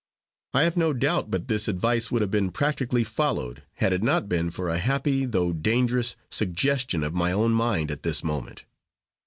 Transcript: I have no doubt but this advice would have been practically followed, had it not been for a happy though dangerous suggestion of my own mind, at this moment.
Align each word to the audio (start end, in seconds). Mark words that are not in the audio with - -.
I 0.55 0.63
have 0.63 0.75
no 0.75 0.93
doubt 0.93 1.29
but 1.29 1.47
this 1.47 1.67
advice 1.67 2.09
would 2.09 2.23
have 2.23 2.31
been 2.31 2.49
practically 2.49 3.03
followed, 3.03 3.61
had 3.73 3.93
it 3.93 4.01
not 4.01 4.27
been 4.27 4.49
for 4.49 4.67
a 4.67 4.79
happy 4.79 5.25
though 5.25 5.53
dangerous 5.53 6.15
suggestion 6.27 7.03
of 7.03 7.13
my 7.13 7.31
own 7.31 7.51
mind, 7.51 7.91
at 7.91 8.01
this 8.01 8.23
moment. 8.23 8.65